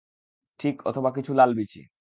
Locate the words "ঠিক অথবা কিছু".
0.59-1.31